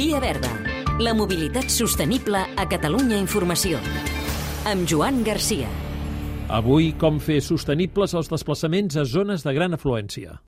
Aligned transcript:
Via 0.00 0.16
Verda. 0.16 0.48
La 1.04 1.12
mobilitat 1.12 1.68
sostenible 1.68 2.40
a 2.56 2.64
Catalunya 2.72 3.18
Informació. 3.20 3.76
Amb 4.64 4.88
Joan 4.88 5.20
Garcia. 5.26 5.68
Avui, 6.48 6.94
com 6.96 7.20
fer 7.20 7.42
sostenibles 7.44 8.16
els 8.16 8.32
desplaçaments 8.32 8.96
a 8.96 9.04
zones 9.04 9.44
de 9.44 9.52
gran 9.52 9.76
afluència. 9.76 10.38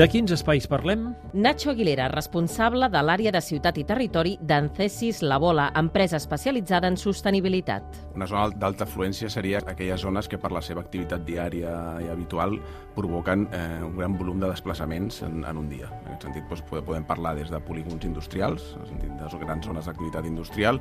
De 0.00 0.06
quins 0.08 0.30
espais 0.32 0.64
parlem? 0.64 1.10
Nacho 1.36 1.68
Aguilera, 1.74 2.06
responsable 2.08 2.86
de 2.88 3.00
l'àrea 3.04 3.28
de 3.34 3.40
ciutat 3.44 3.76
i 3.76 3.82
territori 3.84 4.30
d'Ancesis 4.40 5.18
La 5.20 5.36
Bola, 5.36 5.66
empresa 5.76 6.16
especialitzada 6.16 6.88
en 6.88 6.96
sostenibilitat. 6.96 7.98
Una 8.16 8.24
zona 8.30 8.46
d'alta 8.62 8.86
afluència 8.86 9.28
seria 9.28 9.60
aquelles 9.60 10.00
zones 10.00 10.24
que 10.26 10.38
per 10.40 10.54
la 10.56 10.62
seva 10.64 10.80
activitat 10.80 11.26
diària 11.26 11.74
i 12.00 12.08
habitual 12.08 12.56
provoquen 12.94 13.44
eh, 13.52 13.82
un 13.84 13.92
gran 13.98 14.16
volum 14.16 14.40
de 14.40 14.48
desplaçaments 14.48 15.20
en, 15.28 15.44
en 15.44 15.60
un 15.60 15.68
dia. 15.68 15.90
En 15.90 16.14
aquest 16.14 16.24
sentit, 16.30 16.48
doncs, 16.48 16.64
podem 16.70 17.04
parlar 17.04 17.34
des 17.36 17.52
de 17.52 17.60
polígons 17.60 18.08
industrials, 18.08 18.70
en 18.80 18.88
sentit 18.88 19.12
de 19.20 19.44
grans 19.44 19.68
zones 19.68 19.84
d'activitat 19.84 20.24
industrial, 20.24 20.80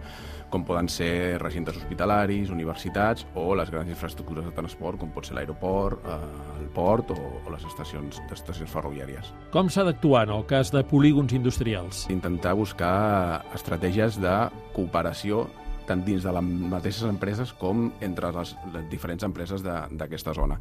com 0.49 0.63
poden 0.63 0.88
ser 0.88 1.36
recintes 1.44 1.76
hospitalaris, 1.76 2.55
universitats 2.55 3.27
o 3.36 3.52
les 3.59 3.67
grans 3.67 3.91
infraestructures 3.91 4.48
de 4.48 4.55
transport, 4.55 4.95
com 5.04 5.12
pot 5.12 5.27
ser 5.27 5.36
l'aeroport, 5.36 6.08
eh, 6.08 6.17
el 6.63 6.72
port 6.72 7.12
o, 7.12 7.20
o 7.44 7.52
les 7.52 7.67
estacions, 7.67 8.23
estacions 8.31 8.72
ferroviàries 8.72 9.09
ferroviàries. 9.09 9.34
Com 9.52 9.70
s'ha 9.70 9.84
d'actuar 9.84 10.27
en 10.27 10.36
el 10.36 10.45
cas 10.45 10.72
de 10.72 10.84
polígons 10.84 11.34
industrials? 11.34 12.08
Intentar 12.09 12.55
buscar 12.55 13.44
estratègies 13.55 14.20
de 14.22 14.49
cooperació 14.73 15.48
tant 15.90 16.04
dins 16.05 16.22
de 16.22 16.32
les 16.32 16.49
mateixes 16.70 17.08
empreses 17.09 17.52
com 17.58 17.88
entre 18.05 18.30
les, 18.32 18.55
les 18.76 18.84
diferents 18.91 19.23
empreses 19.26 19.63
d'aquesta 19.63 20.35
zona. 20.38 20.59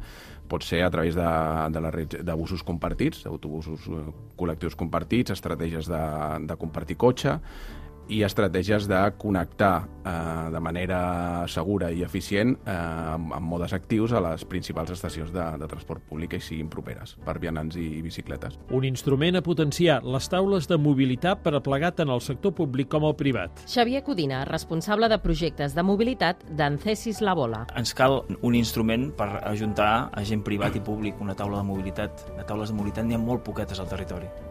Pot 0.49 0.65
ser 0.65 0.81
a 0.81 0.89
través 0.89 1.13
de, 1.13 1.27
de, 1.69 1.81
la, 1.85 1.91
de 1.91 2.33
busos 2.33 2.63
compartits, 2.65 3.21
d'autobusos 3.27 3.85
eh, 3.93 4.07
col·lectius 4.35 4.73
compartits, 4.75 5.29
estratègies 5.29 5.85
de, 5.85 6.01
de 6.49 6.57
compartir 6.57 6.97
cotxe, 6.97 7.37
i 8.09 8.23
estratègies 8.25 8.87
de 8.89 8.99
connectar 9.21 9.87
eh, 10.03 10.49
de 10.51 10.59
manera 10.59 11.45
segura 11.47 11.91
i 11.93 12.03
eficient 12.03 12.55
eh, 12.65 12.73
amb, 12.73 13.33
amb 13.37 13.49
modes 13.53 13.73
actius 13.77 14.13
a 14.13 14.21
les 14.23 14.45
principals 14.49 14.91
estacions 14.95 15.31
de, 15.33 15.45
de 15.61 15.69
transport 15.69 16.03
públic 16.09 16.33
i 16.35 16.41
siguin 16.43 16.71
properes 16.73 17.15
per 17.25 17.37
vianants 17.39 17.77
i, 17.77 17.85
i 17.99 18.01
bicicletes. 18.05 18.57
Un 18.75 18.87
instrument 18.89 19.39
a 19.39 19.43
potenciar 19.45 19.99
les 20.03 20.29
taules 20.31 20.67
de 20.69 20.79
mobilitat 20.81 21.43
per 21.45 21.53
a 21.55 21.63
plegar 21.63 21.93
tant 21.97 22.09
el 22.09 22.23
sector 22.25 22.55
públic 22.57 22.89
com 22.89 23.05
el 23.07 23.15
privat. 23.19 23.63
Xavier 23.69 24.03
Codina, 24.03 24.43
responsable 24.49 25.09
de 25.11 25.21
projectes 25.21 25.77
de 25.77 25.85
mobilitat 25.85 26.43
d'Ancesis 26.49 27.21
La 27.21 27.37
Bola. 27.37 27.65
Ens 27.79 27.93
cal 27.93 28.23
un 28.41 28.57
instrument 28.57 29.09
per 29.17 29.31
ajuntar 29.43 30.09
a 30.09 30.25
gent 30.25 30.43
privat 30.45 30.75
i 30.75 30.83
públic, 30.83 31.21
una 31.21 31.37
taula 31.37 31.61
de 31.61 31.69
mobilitat. 31.69 32.25
De 32.37 32.45
taules 32.47 32.73
de 32.73 32.77
mobilitat 32.77 33.05
n'hi 33.05 33.19
ha 33.19 33.21
molt 33.21 33.45
poquetes 33.45 33.79
al 33.79 33.91
territori 33.91 34.48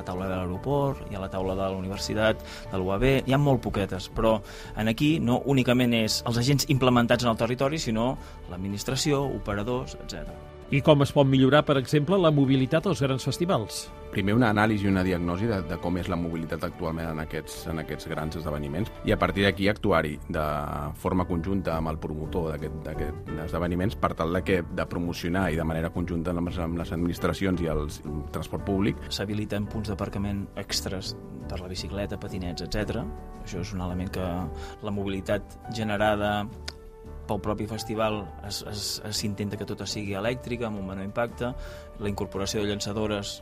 la 0.00 0.06
taula 0.06 0.28
de 0.28 0.36
l'aeroport, 0.36 1.04
hi 1.10 1.16
ha 1.16 1.22
la 1.22 1.30
taula 1.32 1.56
de 1.58 1.64
la 1.64 1.78
universitat, 1.78 2.44
de 2.72 2.80
l'UAB, 2.80 3.08
hi 3.26 3.36
ha 3.36 3.40
molt 3.40 3.62
poquetes, 3.64 4.10
però 4.16 4.38
en 4.80 4.92
aquí 4.92 5.18
no 5.20 5.42
únicament 5.54 5.96
és 6.02 6.22
els 6.26 6.40
agents 6.40 6.68
implementats 6.72 7.26
en 7.26 7.34
el 7.34 7.40
territori, 7.40 7.78
sinó 7.78 8.14
l'administració, 8.50 9.26
operadors, 9.40 9.98
etc. 10.00 10.49
I 10.70 10.84
com 10.86 11.02
es 11.02 11.10
pot 11.10 11.26
millorar, 11.26 11.64
per 11.66 11.74
exemple, 11.80 12.14
la 12.22 12.30
mobilitat 12.30 12.84
als 12.86 13.00
grans 13.02 13.24
festivals? 13.26 13.88
Primer 14.12 14.36
una 14.36 14.52
anàlisi 14.54 14.86
i 14.86 14.90
una 14.90 15.02
diagnosi 15.02 15.48
de, 15.50 15.56
de 15.66 15.78
com 15.82 15.98
és 15.98 16.06
la 16.06 16.14
mobilitat 16.14 16.62
actualment 16.68 17.08
en 17.10 17.18
aquests, 17.24 17.56
en 17.72 17.82
aquests 17.82 18.06
grans 18.10 18.38
esdeveniments 18.38 18.92
i 19.02 19.10
a 19.10 19.18
partir 19.18 19.48
d'aquí 19.48 19.66
actuar-hi 19.66 20.14
de 20.30 20.46
forma 21.02 21.26
conjunta 21.26 21.74
amb 21.74 21.90
el 21.90 21.98
promotor 21.98 22.54
d'aquests 22.54 23.42
esdeveniments 23.48 23.98
per 23.98 24.12
tal 24.14 24.38
de, 24.38 24.44
que, 24.46 24.62
de 24.62 24.86
promocionar 24.86 25.48
i 25.50 25.58
de 25.58 25.66
manera 25.66 25.90
conjunta 25.90 26.30
amb 26.30 26.52
les, 26.52 26.62
amb 26.62 26.78
les 26.78 26.94
administracions 26.94 27.66
i 27.66 27.70
el 27.74 27.90
transport 28.30 28.62
públic. 28.70 29.02
S'habiliten 29.10 29.66
punts 29.74 29.90
d'aparcament 29.90 30.46
extras 30.62 31.16
per 31.50 31.58
la 31.58 31.70
bicicleta, 31.72 32.14
patinets, 32.22 32.62
etc. 32.62 33.02
Això 33.42 33.66
és 33.66 33.74
un 33.74 33.82
element 33.82 34.14
que 34.14 34.32
la 34.86 34.94
mobilitat 34.94 35.58
generada 35.74 36.44
pel 37.30 37.40
propi 37.44 37.68
festival 37.70 38.24
s'intenta 38.50 39.58
que 39.60 39.68
tot 39.68 39.86
sigui 39.86 40.18
elèctrica, 40.18 40.68
amb 40.68 40.82
un 40.82 40.90
menor 40.90 41.06
impacte, 41.06 41.54
la 42.00 42.10
incorporació 42.10 42.64
de 42.64 42.72
llançadores 42.72 43.38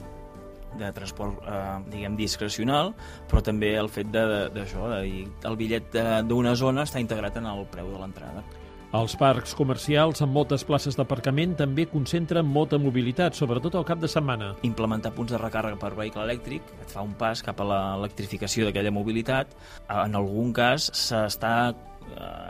de 0.78 0.92
transport, 0.92 1.40
eh, 1.48 1.80
diguem, 1.88 2.16
discrecional, 2.16 2.92
però 3.28 3.40
també 3.42 3.72
el 3.80 3.88
fet 3.88 4.12
d'això, 4.12 4.92
el 5.00 5.56
bitllet 5.56 5.96
d'una 6.28 6.54
zona 6.54 6.84
està 6.84 7.00
integrat 7.00 7.40
en 7.40 7.48
el 7.48 7.64
preu 7.72 7.88
de 7.94 8.00
l'entrada. 8.02 8.44
Els 8.88 9.12
parcs 9.20 9.52
comercials 9.52 10.22
amb 10.24 10.32
moltes 10.32 10.62
places 10.64 10.96
d'aparcament 10.96 11.58
també 11.58 11.84
concentren 11.90 12.46
molta 12.48 12.78
mobilitat, 12.80 13.36
sobretot 13.36 13.74
al 13.76 13.84
cap 13.84 14.00
de 14.00 14.08
setmana. 14.08 14.54
Implementar 14.64 15.12
punts 15.12 15.34
de 15.34 15.40
recàrrega 15.40 15.76
per 15.76 15.90
vehicle 15.98 16.24
elèctric 16.24 16.72
et 16.80 16.88
fa 16.94 17.04
un 17.04 17.12
pas 17.12 17.42
cap 17.44 17.60
a 17.60 17.66
l'electrificació 17.68 18.64
d'aquella 18.64 18.94
mobilitat. 18.96 19.52
En 19.92 20.16
algun 20.16 20.54
cas 20.56 20.88
s'està 20.96 21.74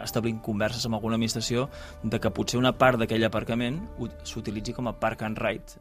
establint 0.04 0.40
converses 0.44 0.86
amb 0.86 0.98
alguna 0.98 1.18
administració 1.18 1.68
de 2.02 2.20
que 2.20 2.32
potser 2.34 2.60
una 2.60 2.74
part 2.78 3.00
d'aquell 3.00 3.26
aparcament 3.28 3.82
s'utilitzi 4.24 4.74
com 4.76 4.88
a 4.88 4.96
park 4.96 5.26
and 5.26 5.40
ride 5.42 5.78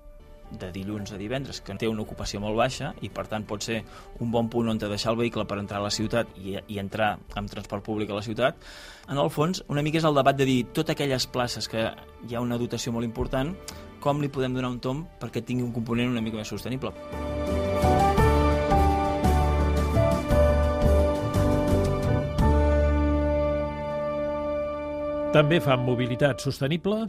de 0.51 0.71
dilluns 0.71 1.11
a 1.11 1.17
divendres, 1.17 1.59
que 1.61 1.75
té 1.75 1.89
una 1.91 2.03
ocupació 2.03 2.39
molt 2.39 2.55
baixa 2.57 2.93
i 3.03 3.09
per 3.11 3.27
tant 3.27 3.45
pot 3.47 3.63
ser 3.63 3.81
un 4.23 4.31
bon 4.31 4.47
punt 4.49 4.69
on 4.71 4.79
deixar 4.79 5.11
el 5.11 5.19
vehicle 5.19 5.45
per 5.45 5.59
entrar 5.59 5.81
a 5.81 5.87
la 5.87 5.91
ciutat 5.91 6.31
i, 6.39 6.55
i 6.55 6.79
entrar 6.79 7.17
amb 7.35 7.51
transport 7.51 7.83
públic 7.83 8.09
a 8.09 8.19
la 8.19 8.23
ciutat. 8.23 8.55
En 9.09 9.19
el 9.19 9.29
fons, 9.29 9.63
una 9.67 9.83
mica 9.83 9.99
és 9.99 10.07
el 10.07 10.15
debat 10.15 10.37
de 10.37 10.47
dir 10.47 10.61
totes 10.71 10.95
aquelles 10.95 11.27
places 11.27 11.67
que 11.67 11.89
hi 12.27 12.35
ha 12.35 12.43
una 12.43 12.59
dotació 12.59 12.95
molt 12.95 13.07
important, 13.07 13.55
com 13.99 14.21
li 14.21 14.31
podem 14.31 14.55
donar 14.55 14.71
un 14.71 14.79
tom 14.79 15.07
perquè 15.19 15.43
tingui 15.43 15.67
un 15.67 15.75
component 15.75 16.13
una 16.15 16.23
mica 16.23 16.39
més 16.39 16.53
sostenible. 16.53 16.93
També 25.35 25.59
fan 25.59 25.83
mobilitat 25.83 26.39
sostenible 26.39 27.03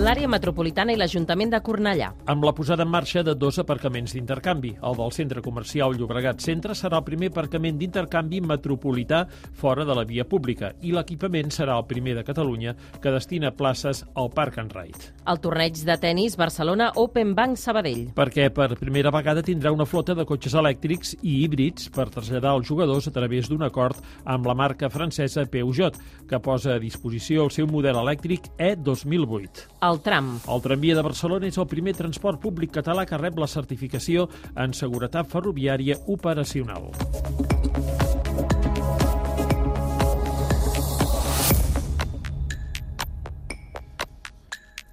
l'àrea 0.00 0.28
metropolitana 0.32 0.94
i 0.94 0.96
l'Ajuntament 0.96 1.50
de 1.52 1.58
Cornellà. 1.60 2.06
Amb 2.32 2.44
la 2.46 2.54
posada 2.56 2.86
en 2.86 2.88
marxa 2.88 3.20
de 3.26 3.34
dos 3.36 3.58
aparcaments 3.60 4.14
d'intercanvi. 4.16 4.70
El 4.80 4.94
del 4.96 5.10
centre 5.12 5.42
comercial 5.44 5.92
Llobregat 5.92 6.40
Centre 6.40 6.72
serà 6.78 7.02
el 7.02 7.04
primer 7.04 7.28
aparcament 7.28 7.76
d'intercanvi 7.76 8.38
metropolità 8.40 9.26
fora 9.60 9.84
de 9.84 9.96
la 9.98 10.06
via 10.08 10.24
pública 10.24 10.70
i 10.80 10.94
l'equipament 10.96 11.52
serà 11.52 11.74
el 11.76 11.84
primer 11.90 12.14
de 12.16 12.24
Catalunya 12.24 12.72
que 13.02 13.12
destina 13.12 13.50
places 13.52 14.00
al 14.14 14.30
Park 14.32 14.56
and 14.62 14.72
Ride. 14.72 15.10
El 15.28 15.40
torneig 15.44 15.82
de 15.84 15.96
tennis 16.00 16.38
Barcelona 16.40 16.92
Open 16.96 17.34
Bank 17.36 17.60
Sabadell. 17.60 18.06
Perquè 18.16 18.48
per 18.56 18.78
primera 18.80 19.12
vegada 19.12 19.44
tindrà 19.44 19.74
una 19.74 19.84
flota 19.84 20.16
de 20.16 20.24
cotxes 20.24 20.56
elèctrics 20.56 21.12
i 21.20 21.42
híbrids 21.42 21.90
per 21.92 22.08
traslladar 22.14 22.54
els 22.56 22.70
jugadors 22.70 23.10
a 23.10 23.12
través 23.12 23.52
d'un 23.52 23.66
acord 23.68 24.00
amb 24.24 24.48
la 24.48 24.56
marca 24.56 24.88
francesa 24.88 25.44
Peugeot, 25.44 26.00
que 26.24 26.40
posa 26.40 26.78
a 26.78 26.80
disposició 26.80 27.44
el 27.44 27.52
seu 27.52 27.68
model 27.68 28.00
elèctric 28.00 28.48
E2008 28.56 29.69
el 29.80 30.00
tram. 30.04 30.34
El 30.48 30.62
tramvia 30.64 30.96
de 30.98 31.04
Barcelona 31.06 31.48
és 31.48 31.58
el 31.60 31.68
primer 31.70 31.96
transport 31.98 32.40
públic 32.42 32.74
català 32.76 33.06
que 33.08 33.20
rep 33.20 33.40
la 33.40 33.48
certificació 33.50 34.28
en 34.54 34.76
seguretat 34.76 35.30
ferroviària 35.32 35.98
operacional. 36.06 36.90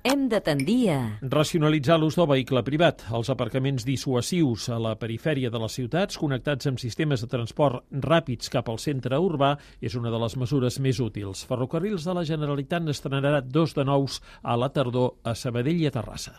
Hem 0.08 0.28
de 0.32 0.40
tendir 0.42 0.90
a... 0.94 1.00
Racionalitzar 1.22 1.98
l'ús 2.00 2.16
del 2.18 2.30
vehicle 2.30 2.64
privat. 2.64 3.04
Els 3.14 3.30
aparcaments 3.34 3.86
dissuasius 3.88 4.70
a 4.72 4.80
la 4.82 4.96
perifèria 5.00 5.52
de 5.52 5.60
les 5.62 5.76
ciutats, 5.80 6.20
connectats 6.22 6.70
amb 6.72 6.80
sistemes 6.82 7.24
de 7.24 7.30
transport 7.32 7.84
ràpids 7.92 8.52
cap 8.54 8.72
al 8.72 8.80
centre 8.80 9.20
urbà, 9.20 9.56
és 9.82 9.98
una 10.00 10.14
de 10.14 10.22
les 10.24 10.38
mesures 10.40 10.80
més 10.84 11.02
útils. 11.04 11.44
Ferrocarrils 11.50 12.08
de 12.08 12.16
la 12.16 12.26
Generalitat 12.28 12.88
n'estrenarà 12.88 13.42
dos 13.44 13.76
de 13.76 13.88
nous 13.88 14.22
a 14.44 14.56
la 14.56 14.72
tardor 14.72 15.18
a 15.28 15.36
Sabadell 15.36 15.84
i 15.84 15.92
a 15.92 15.96
Terrassa. 16.00 16.38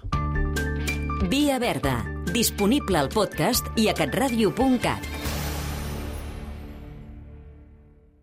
Via 1.29 1.59
Verda, 1.61 1.99
disponible 2.33 3.03
al 3.03 3.13
podcast 3.13 3.69
i 3.77 3.91
a 3.93 3.97
catradio.cat. 3.97 5.28